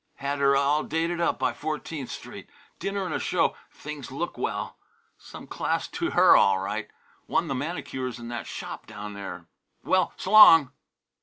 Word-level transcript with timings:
Had 0.15 0.39
her 0.39 0.55
all 0.57 0.81
dated 0.81 1.21
up 1.21 1.37
by 1.37 1.53
Fourteenth 1.53 2.09
Street. 2.09 2.49
Dinner 2.79 3.05
and 3.05 3.13
a 3.13 3.19
show, 3.19 3.55
if 3.71 3.77
things 3.77 4.09
look 4.11 4.35
well. 4.35 4.79
Some 5.15 5.45
class 5.45 5.87
to 5.89 6.09
her, 6.09 6.35
all 6.35 6.57
right. 6.57 6.89
One 7.27 7.47
the 7.47 7.53
manicures 7.53 8.17
in 8.17 8.27
that 8.29 8.47
shop 8.47 8.87
down 8.87 9.13
there. 9.13 9.45
Well, 9.83 10.11
s'long!" 10.17 10.71